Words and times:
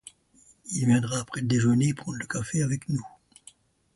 Il 0.71 0.87
viendra 0.87 1.19
après 1.19 1.41
le 1.41 1.47
déjeuner 1.47 1.93
prendre 1.93 2.17
le 2.17 2.25
café 2.25 2.63
avec 2.63 2.89
nous. 2.89 3.05